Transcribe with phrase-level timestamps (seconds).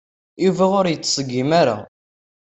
[0.43, 1.77] Yuba ur yettṣeggim ara.